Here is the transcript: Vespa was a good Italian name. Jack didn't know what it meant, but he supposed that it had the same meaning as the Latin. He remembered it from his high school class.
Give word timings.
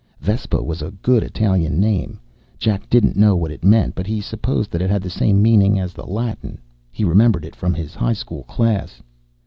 Vespa 0.19 0.63
was 0.63 0.81
a 0.81 0.89
good 1.03 1.21
Italian 1.21 1.79
name. 1.79 2.19
Jack 2.57 2.89
didn't 2.89 3.15
know 3.15 3.35
what 3.35 3.51
it 3.51 3.63
meant, 3.63 3.93
but 3.93 4.07
he 4.07 4.19
supposed 4.19 4.71
that 4.71 4.81
it 4.81 4.89
had 4.89 5.03
the 5.03 5.11
same 5.11 5.43
meaning 5.43 5.79
as 5.79 5.93
the 5.93 6.07
Latin. 6.07 6.57
He 6.91 7.03
remembered 7.03 7.45
it 7.45 7.55
from 7.55 7.75
his 7.75 7.93
high 7.93 8.13
school 8.17 8.41
class. 8.45 9.03